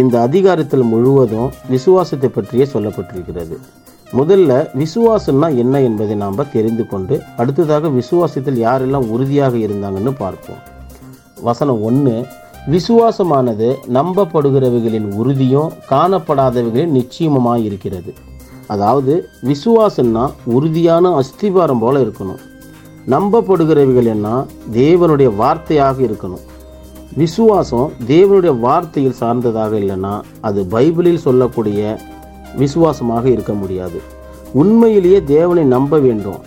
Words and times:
இந்த 0.00 0.16
அதிகாரத்தில் 0.28 0.90
முழுவதும் 0.92 1.50
விசுவாசத்தை 1.68 2.28
பற்றியே 2.30 2.66
சொல்லப்பட்டிருக்கிறது. 2.72 3.56
முதல்ல 4.18 4.52
விசுவாசம்னா 4.82 5.48
என்ன 5.56 5.80
என்பதை 5.80 6.14
நாம் 6.22 6.50
தெரிந்து 6.52 6.84
கொண்டு 6.86 7.14
அடுத்ததாக 7.36 7.88
விசுவாசத்தில் 7.88 8.58
யாரெல்லாம் 8.66 9.08
உறுதியாக 9.14 9.56
இருந்தாங்கன்னு 9.56 10.12
பார்ப்போம். 10.18 10.60
வசனம் 11.48 11.82
ஒன்று 11.82 12.14
விசுவாசமானது 12.70 13.68
நம்பப்படுகிறவைகளின் 13.94 15.08
உறுதியும் 15.20 15.70
காணப்படாதவைகளின் 15.90 16.96
நிச்சயமாக 16.98 17.58
இருக்கிறது. 17.58 18.12
அதாவது 18.66 19.14
விசுவாசம்னா 19.42 20.24
உறுதியான 20.56 21.20
அஸ்திபாரம் 21.20 21.80
போல 21.80 22.00
இருக்கணும். 22.00 22.40
நம்பப்படுகிறவைகள் 23.08 24.08
என்ன? 24.14 24.28
தேவனுடைய 24.72 25.28
வார்த்தையாக 25.42 25.96
இருக்கணும். 26.08 26.44
விசுவாசம் 27.16 27.92
தேவனுடைய 28.06 28.60
வார்த்தையில் 28.60 29.18
சார்ந்ததாக 29.20 29.76
இல்லைன்னா 29.76 30.20
அது 30.40 30.66
பைபிளில் 30.70 31.24
சொல்லக்கூடிய 31.24 31.98
விசுவாசமாக 32.56 33.28
இருக்க 33.28 33.52
முடியாது. 33.52 34.00
உண்மையிலேயே 34.52 35.24
தேவனை 35.24 35.64
நம்ப 35.64 35.98
வேண்டும். 35.98 36.38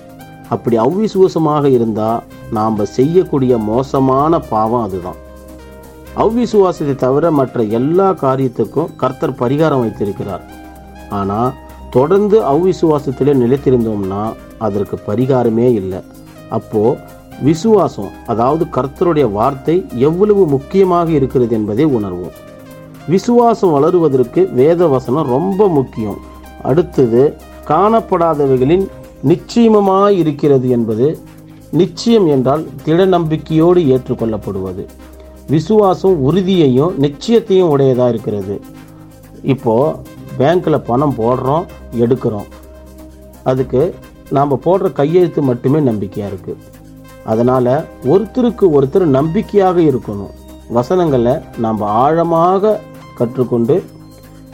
அப்படி 0.50 0.78
அவ்விசுவாசமாக 0.78 1.66
இருந்தால் 1.66 2.24
நாம் 2.52 2.86
செய்யக்கூடிய 2.86 3.58
மோசமான 3.58 4.40
பாவம் 4.40 4.82
அதுதான். 4.82 5.16
அவ்விசுவாசத்தை 6.16 6.96
தவிர 6.96 7.32
மற்ற 7.32 7.64
எல்லா 7.64 8.12
காரியத்துக்கும் 8.12 8.96
கர்த்தர் 8.96 9.40
பரிகாரம் 9.40 9.80
வைத்திருக்கிறார். 9.80 10.44
ஆனால் 11.10 11.54
தொடர்ந்து 11.90 12.42
அவ்விசுவாசத்திலே 12.42 13.34
நிலைத்திருந்தோம்னா 13.44 14.34
அதற்கு 14.58 15.00
பரிகாரமே 15.08 15.74
இல்லை. 15.74 16.00
அப்போது 16.50 17.00
விசுவாசம் 17.42 18.10
அதாவது 18.26 18.66
கர்த்தருடைய 18.66 19.32
வார்த்தை 19.32 19.86
எவ்வளவு 19.96 20.48
முக்கியமாக 20.48 21.12
இருக்கிறது 21.12 21.56
என்பதை 21.56 21.86
உணர்வோம். 21.86 22.36
விசுவாசம் 23.08 23.74
வளருவதற்கு 23.76 24.54
வேத 24.54 24.88
வசனம் 24.88 25.28
ரொம்ப 25.28 25.68
முக்கியம். 25.68 26.18
அடுத்தது 26.62 27.38
காணப்படாதவைகளின் 27.68 28.88
நிச்சயமாய் 29.22 30.18
இருக்கிறது 30.18 30.70
என்பது 30.70 31.20
நிச்சயம் 31.72 32.28
என்றால் 32.28 32.68
திட 32.84 33.06
நம்பிக்கையோடு 33.06 33.82
ஏற்றுக்கொள்ளப்படுவது. 33.82 34.86
விசுவாசம் 35.48 36.22
உறுதியையும் 36.22 36.94
நிச்சயத்தையும் 37.00 37.70
உடையதாக 37.70 38.10
இருக்கிறது. 38.10 38.62
இப்போது 39.42 39.96
பேங்க்கில் 40.38 40.86
பணம் 40.86 41.16
போடுறோம் 41.18 41.66
எடுக்கிறோம். 42.00 42.50
அதுக்கு 43.44 43.96
நாம் 44.30 44.62
போடுற 44.66 44.92
கையெழுத்து 44.92 45.42
மட்டுமே 45.42 45.80
நம்பிக்கையாக 45.80 46.34
இருக்குது 46.34 46.73
அதனால் 47.26 47.86
ஒருத்தருக்கு 48.04 48.66
ஒருத்தர் 48.78 49.06
நம்பிக்கையாக 49.18 49.80
இருக்கணும். 49.82 50.34
வசனங்களை 50.70 51.34
நாம் 51.58 51.82
ஆழமாக 51.82 52.80
கற்றுக்கொண்டு 53.18 53.84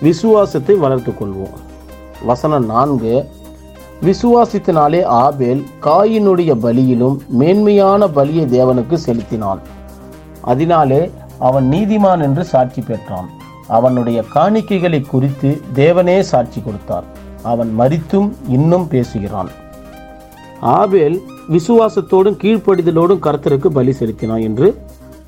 விசுவாசத்தை 0.02 0.76
வளர்த்து 0.76 1.12
கொள்வோம். 1.12 1.58
வசனம் 2.26 2.66
நான்கு 2.66 3.30
விசுவாசத்தினாலே 4.02 5.04
ஆபேல் 5.04 5.64
காயினுடைய 5.82 6.52
பலியிலும் 6.66 7.18
மேன்மையான 7.28 8.08
பலியை 8.08 8.46
தேவனுக்கு 8.56 8.94
செலுத்தினான். 8.94 9.60
அதனாலே 10.42 11.12
அவன் 11.40 11.70
நீதிமான் 11.70 12.22
என்று 12.22 12.46
சாட்சி 12.46 12.82
பெற்றான். 12.82 13.30
அவனுடைய 13.68 14.24
காணிக்கைகளை 14.36 15.08
குறித்து 15.08 15.62
தேவனே 15.76 16.20
சாட்சி 16.20 16.62
கொடுத்தார். 16.62 17.04
அவன் 17.44 17.76
மறித்தும் 17.80 18.32
இன்னும் 18.48 18.88
பேசுகிறான். 18.88 19.50
ஆபேல் 20.62 21.18
விசுவாசத்தோடும் 21.56 22.40
கீழ்ப்படிதலோடும் 22.42 23.24
கர்த்தருக்கு 23.28 23.68
பலி 23.68 23.92
செலுத்தினான் 23.92 24.42
என்று 24.42 24.68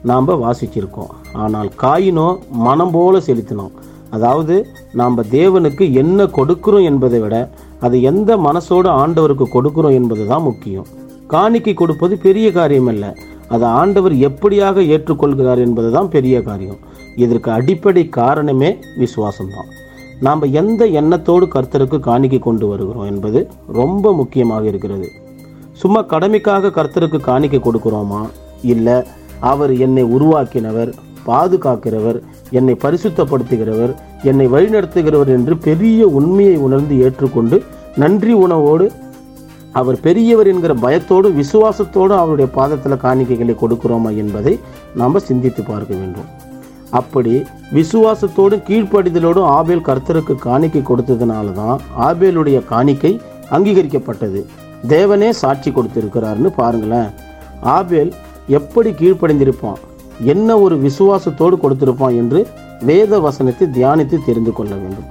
நாம் 0.09 0.27
வாசிச்சிருக்கோம். 0.43 1.11
ஆனால் 1.33 1.69
காயினோ 1.83 2.37
மனம் 2.49 2.91
போல 2.91 3.19
செலுத்தினோம் 3.27 3.73
அதாவது 4.11 4.55
நாம் 4.93 5.17
தேவனுக்கு 5.17 5.93
என்ன 5.93 6.25
கொடுக்கிறோம் 6.25 6.87
என்பதை 6.89 7.19
விட 7.19 7.35
அது 7.79 8.01
எந்த 8.01 8.37
மனசோடு 8.37 8.89
ஆண்டவருக்கு 9.01 9.45
கொடுக்கிறோம் 9.53 9.97
என்பது 9.99 10.27
தான் 10.27 10.41
முக்கியம். 10.41 10.87
காணிக்கை 11.27 11.73
கொடுப்பது 11.73 12.17
பெரிய 12.17 12.51
காரியம் 12.51 12.87
அல்ல 12.87 13.15
அதை 13.47 13.67
ஆண்டவர் 13.67 14.15
எப்படியாக 14.27 14.83
ஏற்றுக்கொள்கிறார் 14.95 15.57
என்பது 15.57 15.91
தான் 15.91 16.09
பெரிய 16.09 16.43
காரியம். 16.43 16.81
இதற்கு 17.15 17.51
அடிப்படை 17.51 18.09
காரணமே 18.09 18.77
விசுவாசம்தான். 19.03 19.69
நாம் 20.19 20.41
எந்த 20.41 20.85
எண்ணத்தோடு 20.85 21.45
கர்த்தருக்கு 21.55 21.99
காணிக்கை 21.99 22.39
கொண்டு 22.39 22.67
வருகிறோம் 22.67 23.05
என்பது 23.05 23.47
ரொம்ப 23.67 24.13
முக்கியமாக 24.13 24.65
இருக்கிறது. 24.67 25.07
சும்மா 25.81 26.01
கடமைக்காக 26.13 26.71
கர்த்தருக்கு 26.77 27.19
காணிக்கை 27.29 27.59
கொடுக்குறோமா? 27.63 28.21
இல்லை 28.73 28.97
அவர் 29.51 29.71
என்னை 29.85 30.03
உருவாக்கினவர் 30.15 30.91
பாதுகாக்கிறவர் 31.27 32.17
என்னை 32.57 32.73
பரிசுத்தப்படுத்துகிறவர் 32.83 33.93
என்னை 34.29 34.45
வழிநடத்துகிறவர் 34.53 35.31
என்று 35.37 35.53
பெரிய 35.67 36.07
உண்மையை 36.19 36.55
உணர்ந்து 36.67 36.95
ஏற்றுக்கொண்டு 37.05 37.57
நன்றி 38.03 38.33
உணவோடு 38.45 38.85
அவர் 39.79 39.97
பெரியவர் 40.05 40.49
என்கிற 40.51 40.73
பயத்தோடு 40.85 41.27
விசுவாசத்தோடு 41.39 42.13
அவருடைய 42.21 42.47
பாதத்தில் 42.57 43.03
காணிக்கைகளை 43.03 43.53
கொடுக்கிறோமா 43.61 44.09
என்பதை 44.21 44.53
நாம் 45.01 45.25
சிந்தித்து 45.27 45.61
பார்க்க 45.63 45.91
வேண்டும். 45.99 46.29
அப்படி 46.99 47.33
விசுவாசத்தோடும் 47.77 48.65
கீழ்ப்படிதலோடும் 48.69 49.49
ஆபேல் 49.57 49.87
கர்த்தருக்கு 49.89 50.35
காணிக்கை 50.47 50.81
கொடுத்ததுனால 50.89 51.53
தான் 51.59 51.77
ஆபேலுடைய 52.07 52.59
காணிக்கை 52.73 53.13
அங்கீகரிக்கப்பட்டது. 53.55 54.41
தேவனே 54.87 55.29
சாட்சி 55.29 55.71
கொடுத்திருக்கிறார்னு 55.71 56.49
பாருங்களேன். 56.55 57.09
ஆபேல் 57.61 58.13
எப்படி 58.47 58.89
கீழ்ப்படைந்திருப்பான்? 58.89 59.79
என்ன 60.23 60.59
ஒரு 60.59 60.75
விசுவாசத்தோடு 60.77 61.55
கொடுத்திருப்பான் 61.63 62.15
என்று 62.15 62.47
வேத 62.81 63.19
வசனத்தை 63.19 63.67
தியானித்து 63.67 64.17
தெரிந்து 64.25 64.53
கொள்ள 64.53 64.75
வேண்டும். 64.75 65.09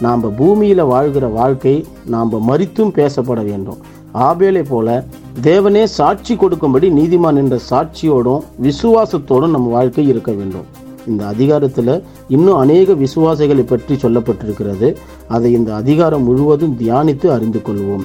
நாம் 0.00 0.34
பூமியில் 0.36 0.84
வாழ்கிற 0.84 1.26
வாழ்க்கை 1.26 1.86
நாம் 2.04 2.50
மறித்தும் 2.50 2.92
பேசப்பட 2.94 3.44
வேண்டும். 3.44 3.78
ஆபேலை 4.14 4.64
போல 4.68 5.04
தேவனே 5.42 5.84
சாட்சி 5.84 6.36
கொடுக்கும்படி 6.36 6.90
நீதிமான் 6.90 7.36
என்ற 7.36 7.58
சாட்சியோடும் 7.70 8.42
விசுவாசத்தோடும் 8.62 9.50
நம் 9.50 9.68
வாழ்க்கை 9.68 10.06
இருக்க 10.06 10.32
வேண்டும். 10.32 10.66
இந்த 11.06 11.26
அதிகாரத்தில் 11.26 12.04
இன்னும் 12.28 12.56
அநேக 12.56 12.92
விசுவாசிகளை 12.92 13.66
பற்றி 13.66 13.94
சொல்லப்பட்டிருக்கிறது. 13.94 14.96
அதை 15.28 15.52
இந்த 15.52 15.74
அதிகாரம் 15.74 16.22
முழுவதும் 16.22 16.76
தியானித்து 16.80 17.26
அறிந்து 17.26 17.62
கொள்வோம். 17.64 18.04